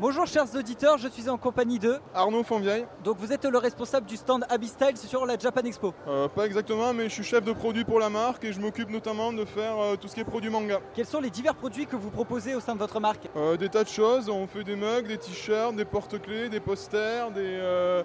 [0.00, 2.84] Bonjour chers auditeurs, je suis en compagnie de Arnaud Fonvieille.
[3.04, 5.94] Donc vous êtes le responsable du stand Abbey Style sur la Japan Expo.
[6.08, 8.90] Euh, pas exactement, mais je suis chef de produit pour la marque et je m'occupe
[8.90, 10.80] notamment de faire euh, tout ce qui est produit manga.
[10.94, 13.28] Quels sont les divers produits que vous proposez au sein de votre marque?
[13.36, 17.30] Euh, Des tas de choses, on fait des mugs, des t-shirts, des porte-clés, des posters,
[17.30, 17.60] des,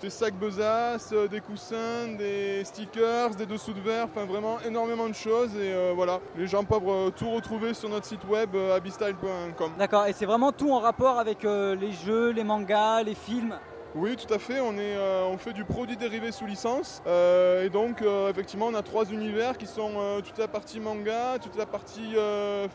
[0.00, 5.14] des sacs besaces, des coussins, des stickers, des dessous de verre, enfin vraiment énormément de
[5.14, 6.20] choses et voilà.
[6.36, 9.72] Les gens peuvent tout retrouver sur notre site web abbystyle.com.
[9.78, 13.58] D'accord, et c'est vraiment tout en rapport avec euh, les jeux, les mangas, les films
[13.94, 14.60] Oui, tout à fait.
[14.60, 17.02] On, est, euh, on fait du produit dérivé sous licence.
[17.06, 21.38] Euh, et donc, euh, effectivement, on a trois univers qui sont toute la partie manga,
[21.40, 22.14] toute la partie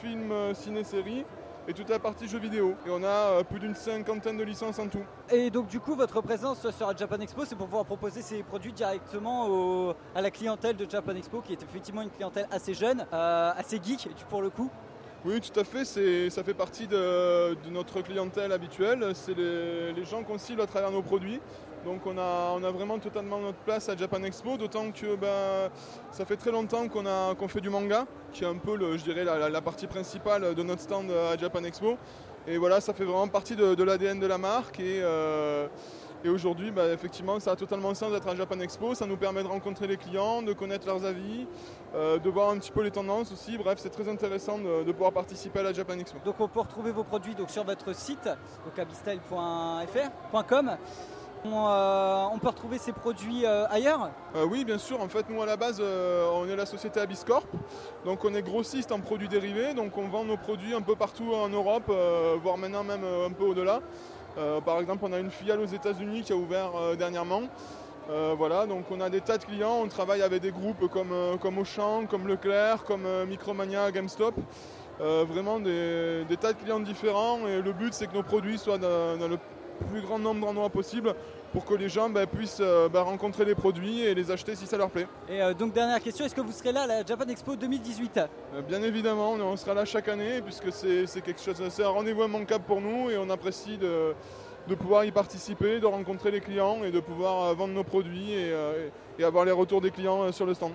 [0.00, 1.24] film, ciné-série
[1.66, 2.74] et toute la partie jeux vidéo.
[2.86, 5.02] Et on a plus d'une cinquantaine de licences en tout.
[5.30, 8.42] Et donc du coup votre présence sur la Japan Expo c'est pour pouvoir proposer ces
[8.42, 12.74] produits directement au- à la clientèle de Japan Expo qui est effectivement une clientèle assez
[12.74, 14.70] jeune, assez geek pour le coup.
[15.26, 15.86] Oui, tout à fait.
[16.28, 19.12] Ça fait partie de, notre clientèle habituelle.
[19.14, 21.40] C'est les, gens qu'on cible à travers nos produits.
[21.86, 25.70] Donc on a, vraiment totalement notre place à Japan Expo, d'autant que ben,
[26.12, 29.24] ça fait très longtemps qu'on, fait du manga, qui est un peu, le, je dirais,
[29.24, 31.96] la, partie principale de notre stand à Japan Expo.
[32.46, 34.78] Et voilà, ça fait vraiment partie de, l'ADN de la marque.
[34.80, 35.68] Euh,
[36.24, 38.94] et aujourd'hui, ben, effectivement, ça a totalement sens d'être à Japan Expo.
[38.94, 41.46] Ça nous permet de rencontrer les clients, de connaître leurs avis,
[41.94, 43.58] euh, de voir un petit peu les tendances aussi.
[43.58, 46.18] Bref, c'est très intéressant de, de pouvoir participer à la Japan Expo.
[46.24, 48.84] Donc on peut retrouver vos produits donc, sur votre site, donc.
[51.46, 55.02] On, euh, on peut retrouver ces produits euh, ailleurs Euh, oui, bien sûr.
[55.02, 57.44] En fait, nous, à la base, on est la société Abyscorp.
[58.06, 59.74] Donc, on est grossiste en produits dérivés.
[59.74, 61.92] Donc, on vend nos produits un peu partout en Europe,
[62.42, 63.80] voire maintenant même un peu au-delà.
[64.36, 67.42] Euh, par exemple, on a une filiale aux États-Unis qui a ouvert euh, dernièrement.
[68.10, 69.80] Euh, voilà, donc on a des tas de clients.
[69.82, 74.34] On travaille avec des groupes comme, comme Auchan, comme Leclerc, comme Micromania, GameStop.
[75.00, 77.46] Vraiment des, des tas de clients différents.
[77.46, 79.38] Et le but, c'est que nos produits soient dans le
[79.90, 81.14] plus grand nombre d'endroits possible
[81.52, 84.66] pour que les gens ben, puissent euh, ben, rencontrer les produits et les acheter si
[84.66, 85.06] ça leur plaît.
[85.28, 88.18] Et euh, donc dernière question, est-ce que vous serez là à la Japan Expo 2018
[88.18, 91.88] Euh, bien évidemment, on, on sera là chaque année puisque c'est quelque chose, c'est un
[91.88, 94.14] rendez-vous immanquable pour nous et on apprécie de,
[94.66, 98.52] de pouvoir y participer, de rencontrer les clients et de pouvoir vendre nos produits et,
[99.18, 100.72] et avoir les retours des clients sur le stand.